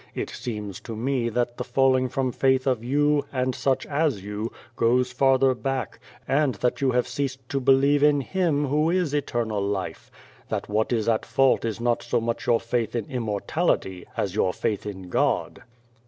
It 0.15 0.31
seems 0.31 0.79
to 0.79 0.95
me 0.95 1.29
that 1.29 1.57
the 1.57 1.63
falling 1.63 2.09
from 2.09 2.31
faith 2.31 2.65
of 2.65 2.83
you, 2.83 3.25
and 3.31 3.53
such 3.53 3.85
as 3.85 4.23
you, 4.23 4.51
goes 4.75 5.11
farther 5.11 5.53
back, 5.53 5.99
and 6.27 6.55
that 6.55 6.81
you 6.81 6.89
have 6.89 7.07
ceased 7.07 7.47
to 7.49 7.59
believe 7.59 8.01
in 8.01 8.21
Him 8.21 8.65
who 8.65 8.89
is 8.89 9.13
Eternal 9.13 9.61
Life 9.61 10.09
that 10.49 10.67
what 10.67 10.91
is 10.91 11.07
at 11.07 11.23
fault 11.23 11.63
is 11.63 11.79
not 11.79 12.01
so 12.01 12.19
much 12.19 12.47
your 12.47 12.59
faith 12.59 12.95
in 12.95 13.05
immortality 13.11 14.07
as 14.17 14.33
your 14.33 14.53
faith 14.53 14.87
in 14.87 15.03
God." 15.09 15.61